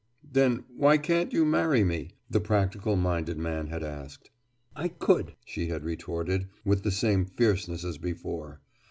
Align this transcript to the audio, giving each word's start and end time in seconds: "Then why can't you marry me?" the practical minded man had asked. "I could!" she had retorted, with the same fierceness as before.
"Then 0.27 0.63
why 0.75 0.97
can't 0.97 1.31
you 1.31 1.45
marry 1.45 1.83
me?" 1.83 2.13
the 2.27 2.39
practical 2.39 2.95
minded 2.95 3.37
man 3.37 3.67
had 3.67 3.83
asked. 3.83 4.31
"I 4.75 4.87
could!" 4.87 5.35
she 5.45 5.67
had 5.67 5.83
retorted, 5.85 6.47
with 6.65 6.81
the 6.81 6.89
same 6.89 7.23
fierceness 7.23 7.83
as 7.85 7.99
before. 7.99 8.61